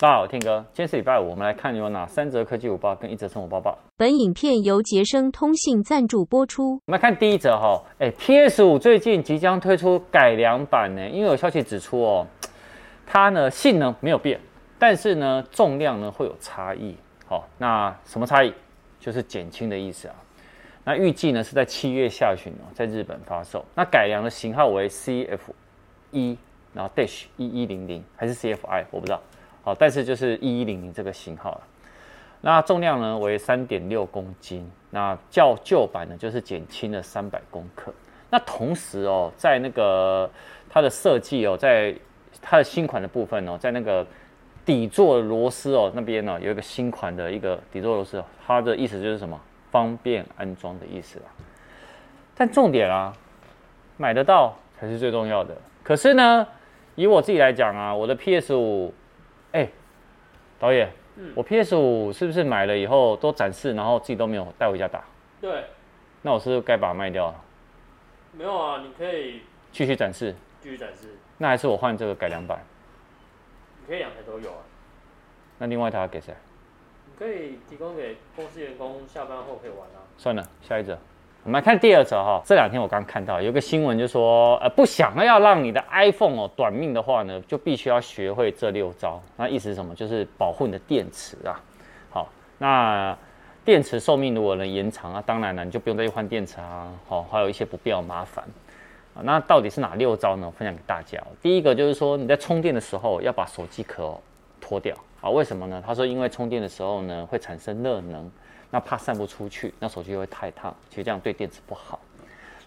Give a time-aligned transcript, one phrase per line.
[0.00, 3.76] 大家好，我 Tim 哥，今天是礼拜五，我们来看有哪三则科技午报跟一则生活报报。
[3.96, 6.74] 本影片由杰生通信赞助播出。
[6.86, 12.24] 我们来看第一则哈，哎，PS 五最近即将推出改良版呢，因为有消息指出哦，
[13.08, 14.38] 它呢性能没有变，
[14.78, 16.94] 但是呢重量呢会有差异。
[17.26, 18.54] 好，那什么差异？
[19.00, 20.14] 就是减轻的意思啊。
[20.84, 23.64] 那预计呢是在七月下旬哦，在日本发售。
[23.74, 25.40] 那改良的型号为 CF
[26.12, 26.38] 一，
[26.72, 29.20] 然后 Dash 一一零零还是 CFI，我不知道。
[29.68, 31.60] 好，但是就是一一零零这个型号了。
[32.40, 37.92] 那重量呢为三点六公斤，那较旧版呢就是减轻了三百公克。
[38.30, 40.30] 那同时哦，在那个
[40.70, 41.94] 它的设计哦，在
[42.40, 44.06] 它的新款的部分哦，在那个
[44.64, 49.38] 底座螺丝哦那边呢有一个新款的一个底座螺丝，它的意思就是什么？
[49.70, 51.26] 方便安装的意思啦。
[52.34, 53.12] 但重点啊，
[53.98, 55.54] 买得到才是最重要的。
[55.84, 56.46] 可是呢，
[56.94, 58.94] 以我自己来讲啊，我的 PS 五。
[60.58, 65.04] 导演，嗯，我 PS 五是不是买了以后都展示，然后自己都没有带回家打？
[65.40, 65.64] 对。
[66.22, 67.44] 那我是不是该把它卖掉了？
[68.32, 70.34] 没有啊，你可以继续展示。
[70.60, 71.16] 继续展示。
[71.38, 72.58] 那还是我换这个改良版？
[73.80, 74.58] 你可以两台都有啊。
[75.58, 76.34] 那另外一台给谁？
[77.06, 80.02] 你可以提供给公司员工下班后可以玩啊。
[80.16, 80.98] 算了，下一则。
[81.44, 89.18] 我们来看第二则哈，这两天我刚看到有个新闻，就说呃，不想要让你的 iPhone 哦短命的话呢，就必须要学会这六招。
[89.36, 89.94] 那意思是什么？
[89.94, 91.58] 就是保护你的电池啊。
[92.10, 92.28] 好，
[92.58, 93.16] 那
[93.64, 96.92] 电池寿命如果能延长啊，当然了，你就不用再去换电池啊。
[97.08, 98.44] 好，还有一些不必要麻烦。
[99.22, 100.52] 那到底是哪六招呢？
[100.56, 101.18] 分享给大家。
[101.40, 104.14] 第一个就是说你在充电的时候要把手机壳
[104.60, 105.30] 脱掉啊。
[105.30, 105.82] 为什么呢？
[105.86, 108.30] 他说因为充电的时候呢会产生热能。
[108.70, 111.98] 那怕散不出去，那手机会太烫，其实这样对电池不好。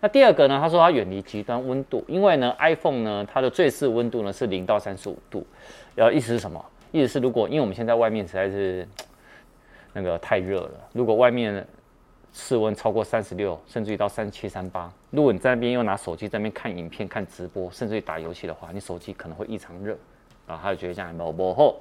[0.00, 0.58] 那第二个呢？
[0.58, 5.46] 他说他远离极端温度，因为呢，iPhone 呢它的最适温度呢是零到三十五度。
[5.94, 6.64] 然后意思是什么？
[6.90, 8.88] 意思是如果因为我们现在外面实在是
[9.92, 11.68] 那个太热了，如果外面
[12.32, 19.94] 室温超过三十六，甚至于到三七、三八，如果你在那边又拿手机在那边看影片、看直播，甚至于打游戏的话，你手机可能会异常热
[20.46, 20.58] 啊。
[20.62, 21.76] 他就觉得这样没不好。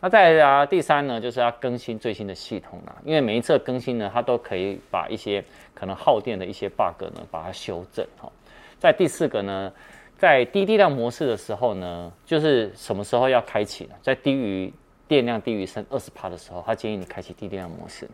[0.00, 2.94] 那再来啊，第三呢，就是要更新最新的系统啦。
[3.04, 5.42] 因为每一次更新呢，它都可以把一些
[5.74, 8.30] 可能耗电的一些 bug 呢，把它修正哈。
[8.78, 9.72] 在第四个呢，
[10.18, 13.94] 在低电量模式的时候呢，就是什么时候要开启呢？
[14.02, 14.72] 在低于
[15.08, 18.06] 电量低于剩二十帕的时候，它建议你开启低电量模式。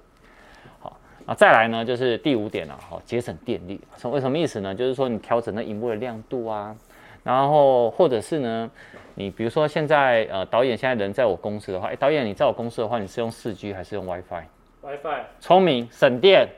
[0.78, 3.80] 好，那再来呢，就是第五点了哈，节省电力。
[3.96, 4.72] 什为什么意思呢？
[4.72, 6.76] 就是说你调整那萤幕的亮度啊，
[7.22, 8.70] 然后或者是呢。
[9.14, 16.48] 你比如说现在呃导演现在人在我公司的话，哎导演你在我公司的话，你是用四 G 还是用 WiFi？WiFi，聪明省电，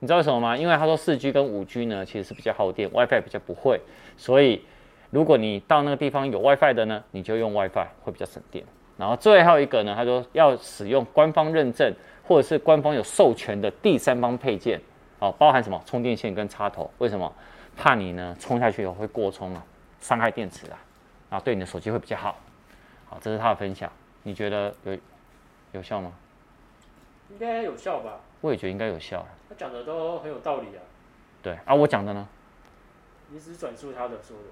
[0.00, 0.56] 你知道为什么吗？
[0.56, 3.80] 因为他说四 G 跟五 G 呢其实是比较耗电，WiFi 比较不会，
[4.16, 4.60] 所以
[5.10, 8.64] 如果你到那个地方有 WiFi 的呢，你就用 WiFi 会比较省电。
[8.98, 11.94] 然后最后一个呢，他说要使用官方认证
[12.26, 14.80] 或者是官方有授权的第三方配件，
[15.20, 16.90] 哦，包含什么充电线跟插头？
[16.98, 17.32] 为什么？
[17.76, 19.64] 怕你呢充下去以后会过充啊，
[20.00, 20.78] 伤害电池啊。
[21.30, 22.36] 啊，对你的手机会比较好。
[23.08, 23.90] 好，这是他的分享，
[24.24, 24.98] 你觉得有
[25.72, 26.12] 有效吗？
[27.30, 28.18] 应该有效吧。
[28.40, 29.24] 我也觉得应该有效。
[29.48, 30.82] 他讲的都很有道理啊。
[31.42, 32.26] 对啊，我讲的呢？
[33.28, 34.44] 你只转述他的说的。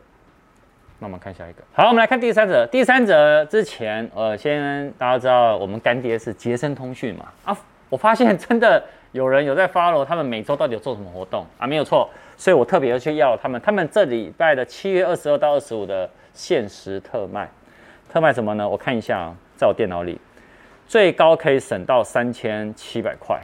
[1.01, 1.63] 那我们看下一个。
[1.73, 2.67] 好，我们来看第三者。
[2.71, 7.33] 第三者之前，呃，先大家知道我们干爹是杰森通讯嘛？
[7.45, 8.83] 啊，我发现真的
[9.13, 11.67] 有人有在 follow 他们每周到底有做什么活动啊？
[11.67, 12.09] 没有错。
[12.37, 17.51] 所以我特别要去要他们，他们这礼拜的七月二十二到二十五的限时特卖，
[18.09, 18.69] 特卖什么呢？
[18.69, 20.21] 我看一下啊，在我电脑里，
[20.87, 23.41] 最高可以省到三千七百块，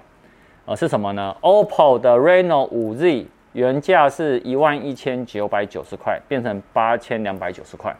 [0.64, 7.92] 呃，是什么呢？OPPO 的 Reno 5Z 原价是一万一千九百九十块，变成八千两百九十块，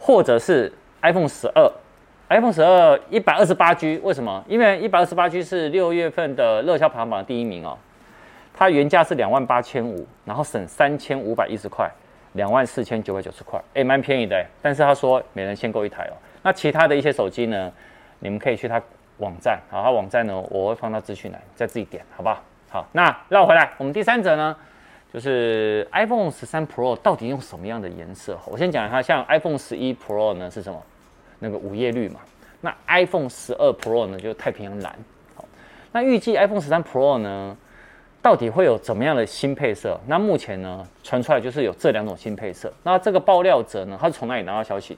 [0.00, 1.70] 或者是 iPhone 十二
[2.28, 4.44] ，iPhone 十二一百二十八 G，为什么？
[4.48, 7.76] 因为一百二十八 G 是六月份的热销排行榜第一名哦。
[8.56, 11.90] 它原价是两万八千五，然后省三千五百一十块，
[12.34, 14.46] 两万四千九百九十块，哎，蛮便宜的。
[14.62, 16.14] 但是他说每人限购一台哦。
[16.42, 17.72] 那其他的一些手机呢，
[18.20, 18.80] 你们可以去他
[19.18, 22.40] 网站，好，他网站呢我会放到资讯栏，再自己点，好不好？
[22.70, 24.56] 好，那绕回来，我们第三者呢，
[25.12, 28.38] 就是 iPhone 十三 Pro 到底用什么样的颜色？
[28.46, 30.80] 我先讲一下，像 iPhone 十一 Pro 呢是什么？
[31.44, 32.20] 那个午夜绿嘛。
[32.62, 34.98] 那 iPhone 十二 Pro 呢就是太平洋蓝。
[35.36, 35.44] 好，
[35.92, 37.56] 那预计 iPhone 十三 Pro 呢？
[38.22, 40.00] 到底会有怎么样的新配色？
[40.06, 42.72] 那目前呢，传出来就是有这两种新配色。
[42.82, 44.96] 那这个爆料者呢，他是从哪里拿到消息？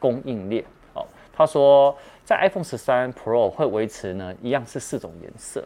[0.00, 5.64] 供应链哦，他说在 iPhone 十三 Pro 会维持呢一样是四种颜色。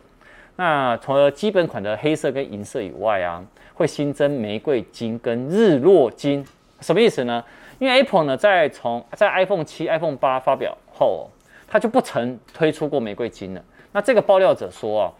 [0.56, 3.42] 那除了基本款的黑色跟银色以外啊，
[3.72, 6.46] 会新增玫瑰金跟日落金。
[6.80, 7.42] 什么意思呢？
[7.78, 11.30] 因为 Apple 呢在从在 iPhone 七、iPhone 八发表后，
[11.66, 13.62] 它就不曾推出过玫瑰金了。
[13.92, 15.12] 那这个爆料者说啊，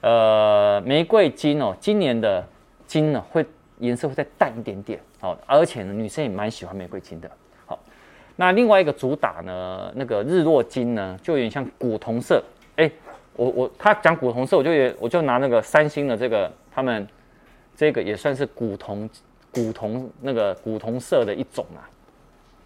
[0.00, 2.46] 呃，玫瑰金哦，今年的
[2.86, 3.44] 金呢会
[3.78, 7.30] 颜色会再淡一点点，好，而且呢，女生也蛮喜欢玫瑰金的。
[7.66, 7.78] 好，
[8.36, 12.42] 那另外一个主打呢，那个日落金呢，就有点像古铜色。
[12.76, 12.90] 哎，
[13.34, 17.06] 我我他讲古铜色，我就也我就拿那个三星的这个他们
[17.74, 19.08] 这个也算是古铜
[19.52, 21.84] 古铜那个古铜色的一种啊，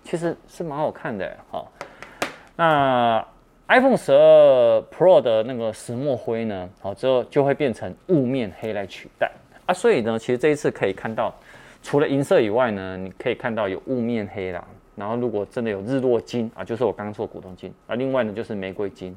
[0.04, 1.36] 其实是蛮好看的。
[1.50, 1.70] 好，
[2.56, 3.26] 那。
[3.72, 9.30] iPhone 十二 Pro 的那个石墨灰呢，好之后就会变成雾面黑来取代
[9.64, 11.32] 啊，所以呢，其实这一次可以看到，
[11.80, 14.66] 除了银色以外呢，你可以看到有雾面黑啦，
[14.96, 19.16] 然后如果真的有日落金啊，就是我刚刚说的古铜金啊，另外呢就是玫瑰金。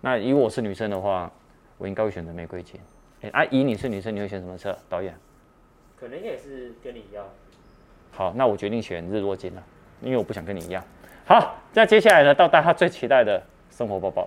[0.00, 1.30] 那以我是女生的话，
[1.78, 2.80] 我应该会选择玫瑰金。
[3.22, 4.76] 哎，啊，以你是女生，你会选什么色？
[4.88, 5.14] 导演？
[5.96, 7.24] 可能也是跟你一样。
[8.10, 9.62] 好，那我决定选日落金了，
[10.00, 10.82] 因为我不想跟你一样。
[11.24, 13.42] 好，那接下来呢，到大家最期待的。
[13.76, 14.26] 生活报报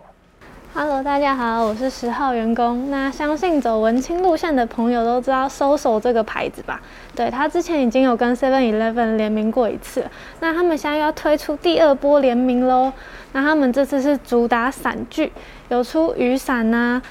[0.76, 2.92] Hello，大家好，我是十号员工。
[2.92, 6.80] 那相信走文青路线的朋友都知道 SOSO 这个牌子吧？
[7.16, 10.06] 对，他之前已经有跟 Seven Eleven 联名过一次。
[10.40, 12.94] 那他们现在又要推出第二波联名喽。
[13.32, 15.32] 那他们这次是主打伞具，
[15.70, 17.02] 有出雨伞呐、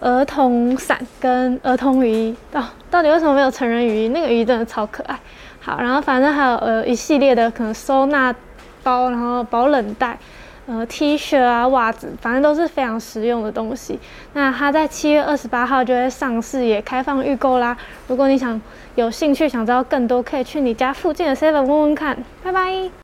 [0.00, 2.36] 儿童伞跟儿童雨衣。
[2.52, 4.08] 哦，到底为什么没有成人雨衣？
[4.08, 5.18] 那个雨衣真的超可爱。
[5.60, 8.34] 好，然后反正还有呃一系列的可能收纳
[8.82, 10.18] 包，然后保冷袋。
[10.66, 13.98] 呃，T 恤啊，袜子，反正都是非常实用的东西。
[14.32, 17.76] 那它在七月二十八号就会上市，也开放预购啦。
[18.08, 18.58] 如果你想
[18.94, 22.16] 有兴趣，想知道更多，可以去你家附近的 Seven 问问看。
[22.42, 23.03] 拜拜。